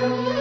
[0.00, 0.37] Thank you.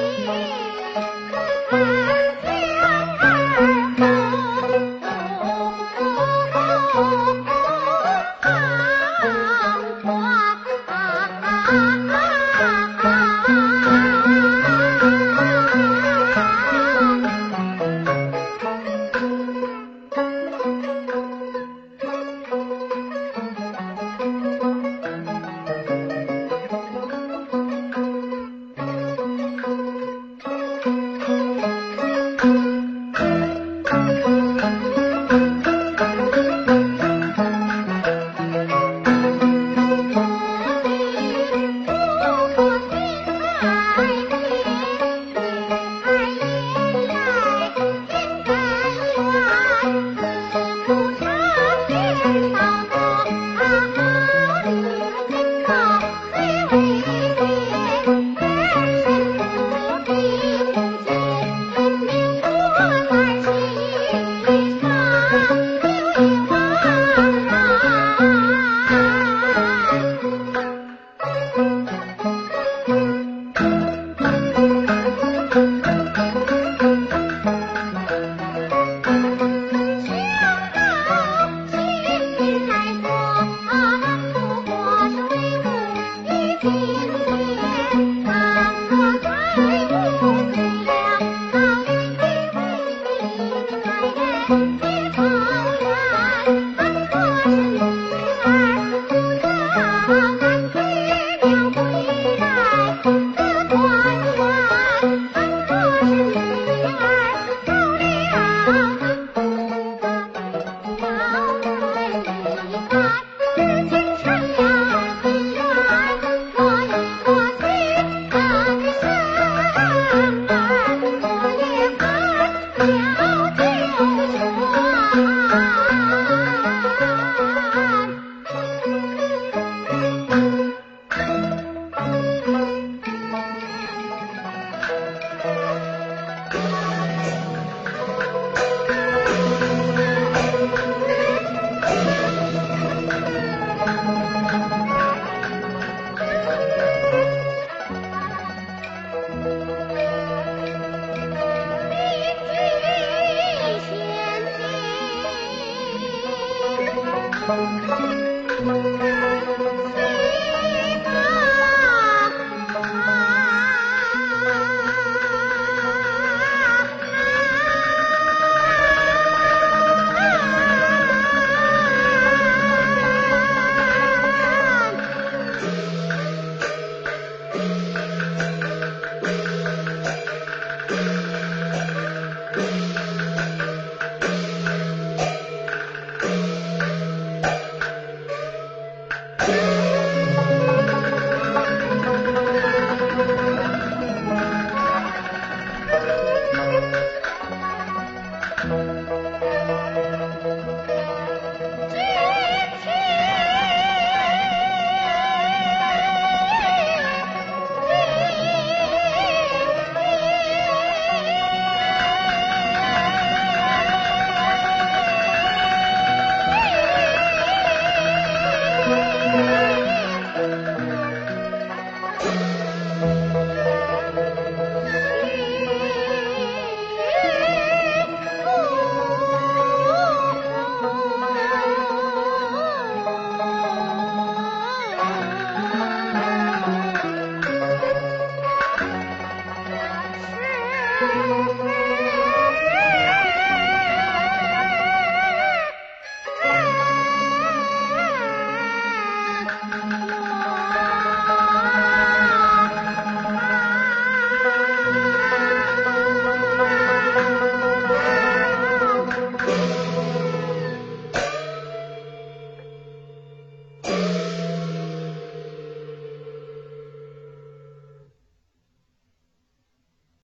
[157.47, 158.27] 西风寒